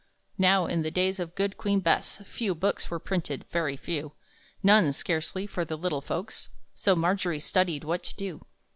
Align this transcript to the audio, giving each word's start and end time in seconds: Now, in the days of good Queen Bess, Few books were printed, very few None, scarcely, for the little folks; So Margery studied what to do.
Now, 0.39 0.65
in 0.65 0.81
the 0.81 0.89
days 0.89 1.19
of 1.19 1.35
good 1.35 1.57
Queen 1.59 1.79
Bess, 1.79 2.17
Few 2.25 2.55
books 2.55 2.89
were 2.89 2.97
printed, 2.97 3.45
very 3.51 3.77
few 3.77 4.13
None, 4.63 4.93
scarcely, 4.93 5.45
for 5.45 5.63
the 5.63 5.77
little 5.77 6.01
folks; 6.01 6.49
So 6.73 6.95
Margery 6.95 7.39
studied 7.39 7.83
what 7.83 8.01
to 8.05 8.15
do. 8.15 8.45